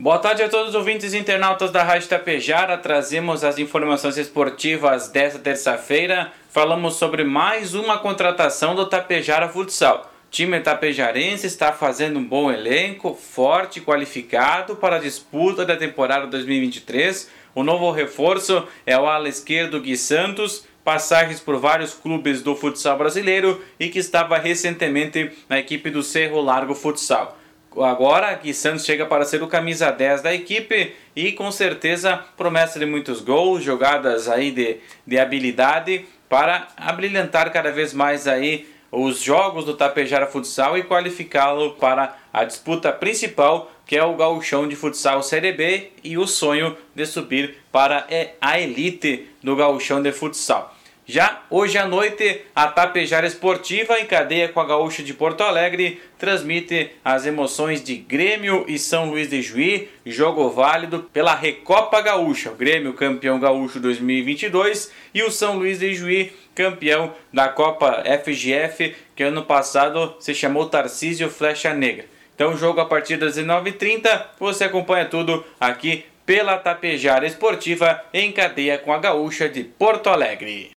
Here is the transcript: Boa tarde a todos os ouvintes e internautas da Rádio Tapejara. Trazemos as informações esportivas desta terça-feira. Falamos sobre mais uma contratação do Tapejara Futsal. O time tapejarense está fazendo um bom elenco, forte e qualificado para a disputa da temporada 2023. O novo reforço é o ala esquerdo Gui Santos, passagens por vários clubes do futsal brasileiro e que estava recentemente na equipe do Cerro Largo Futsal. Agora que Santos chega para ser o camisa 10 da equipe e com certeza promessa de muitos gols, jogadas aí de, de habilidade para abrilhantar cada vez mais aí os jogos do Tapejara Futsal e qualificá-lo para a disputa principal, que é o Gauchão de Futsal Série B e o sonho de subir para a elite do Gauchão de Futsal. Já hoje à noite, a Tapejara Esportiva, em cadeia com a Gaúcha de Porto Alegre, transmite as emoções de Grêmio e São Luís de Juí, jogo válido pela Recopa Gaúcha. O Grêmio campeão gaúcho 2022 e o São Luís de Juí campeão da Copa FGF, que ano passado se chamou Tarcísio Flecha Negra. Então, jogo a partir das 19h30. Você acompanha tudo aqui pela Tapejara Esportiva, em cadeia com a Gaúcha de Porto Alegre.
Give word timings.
Boa 0.00 0.18
tarde 0.18 0.42
a 0.42 0.48
todos 0.48 0.70
os 0.70 0.74
ouvintes 0.74 1.12
e 1.12 1.18
internautas 1.18 1.70
da 1.70 1.82
Rádio 1.82 2.08
Tapejara. 2.08 2.78
Trazemos 2.78 3.44
as 3.44 3.58
informações 3.58 4.16
esportivas 4.16 5.08
desta 5.08 5.38
terça-feira. 5.38 6.32
Falamos 6.48 6.94
sobre 6.94 7.22
mais 7.22 7.74
uma 7.74 7.98
contratação 7.98 8.74
do 8.74 8.86
Tapejara 8.86 9.46
Futsal. 9.46 10.10
O 10.26 10.30
time 10.30 10.58
tapejarense 10.58 11.46
está 11.46 11.70
fazendo 11.70 12.18
um 12.18 12.24
bom 12.24 12.50
elenco, 12.50 13.14
forte 13.14 13.78
e 13.78 13.82
qualificado 13.82 14.74
para 14.74 14.96
a 14.96 15.00
disputa 15.00 15.66
da 15.66 15.76
temporada 15.76 16.26
2023. 16.28 17.30
O 17.54 17.62
novo 17.62 17.90
reforço 17.90 18.66
é 18.86 18.98
o 18.98 19.04
ala 19.04 19.28
esquerdo 19.28 19.82
Gui 19.82 19.98
Santos, 19.98 20.64
passagens 20.82 21.40
por 21.40 21.58
vários 21.58 21.92
clubes 21.92 22.40
do 22.40 22.56
futsal 22.56 22.96
brasileiro 22.96 23.62
e 23.78 23.90
que 23.90 23.98
estava 23.98 24.38
recentemente 24.38 25.30
na 25.46 25.58
equipe 25.58 25.90
do 25.90 26.02
Cerro 26.02 26.40
Largo 26.40 26.74
Futsal. 26.74 27.36
Agora 27.76 28.36
que 28.36 28.52
Santos 28.52 28.84
chega 28.84 29.06
para 29.06 29.24
ser 29.24 29.42
o 29.42 29.46
camisa 29.46 29.92
10 29.92 30.22
da 30.22 30.34
equipe 30.34 30.92
e 31.14 31.32
com 31.32 31.52
certeza 31.52 32.16
promessa 32.36 32.78
de 32.78 32.86
muitos 32.86 33.20
gols, 33.20 33.62
jogadas 33.62 34.28
aí 34.28 34.50
de, 34.50 34.78
de 35.06 35.18
habilidade 35.18 36.04
para 36.28 36.68
abrilhantar 36.76 37.52
cada 37.52 37.70
vez 37.70 37.94
mais 37.94 38.26
aí 38.26 38.66
os 38.90 39.20
jogos 39.20 39.64
do 39.64 39.76
Tapejara 39.76 40.26
Futsal 40.26 40.76
e 40.76 40.82
qualificá-lo 40.82 41.72
para 41.74 42.16
a 42.32 42.44
disputa 42.44 42.92
principal, 42.92 43.70
que 43.86 43.96
é 43.96 44.02
o 44.02 44.16
Gauchão 44.16 44.66
de 44.66 44.74
Futsal 44.74 45.22
Série 45.22 45.52
B 45.52 45.92
e 46.02 46.18
o 46.18 46.26
sonho 46.26 46.76
de 46.94 47.06
subir 47.06 47.56
para 47.70 48.06
a 48.40 48.58
elite 48.58 49.28
do 49.42 49.54
Gauchão 49.54 50.02
de 50.02 50.10
Futsal. 50.10 50.74
Já 51.10 51.42
hoje 51.50 51.76
à 51.76 51.88
noite, 51.88 52.42
a 52.54 52.68
Tapejara 52.68 53.26
Esportiva, 53.26 53.98
em 53.98 54.06
cadeia 54.06 54.48
com 54.48 54.60
a 54.60 54.64
Gaúcha 54.64 55.02
de 55.02 55.12
Porto 55.12 55.40
Alegre, 55.40 56.00
transmite 56.16 56.88
as 57.04 57.26
emoções 57.26 57.82
de 57.82 57.96
Grêmio 57.96 58.64
e 58.68 58.78
São 58.78 59.10
Luís 59.10 59.28
de 59.28 59.42
Juí, 59.42 59.88
jogo 60.06 60.48
válido 60.50 61.10
pela 61.12 61.34
Recopa 61.34 62.00
Gaúcha. 62.00 62.52
O 62.52 62.54
Grêmio 62.54 62.92
campeão 62.92 63.40
gaúcho 63.40 63.80
2022 63.80 64.92
e 65.12 65.24
o 65.24 65.32
São 65.32 65.58
Luís 65.58 65.80
de 65.80 65.92
Juí 65.94 66.32
campeão 66.54 67.12
da 67.34 67.48
Copa 67.48 68.04
FGF, 68.24 68.94
que 69.16 69.24
ano 69.24 69.42
passado 69.42 70.14
se 70.20 70.32
chamou 70.32 70.66
Tarcísio 70.66 71.28
Flecha 71.28 71.74
Negra. 71.74 72.04
Então, 72.36 72.56
jogo 72.56 72.80
a 72.80 72.86
partir 72.86 73.16
das 73.16 73.36
19h30. 73.36 74.26
Você 74.38 74.62
acompanha 74.62 75.06
tudo 75.06 75.44
aqui 75.58 76.04
pela 76.24 76.56
Tapejara 76.56 77.26
Esportiva, 77.26 78.00
em 78.14 78.30
cadeia 78.30 78.78
com 78.78 78.92
a 78.92 78.98
Gaúcha 78.98 79.48
de 79.48 79.64
Porto 79.64 80.08
Alegre. 80.08 80.68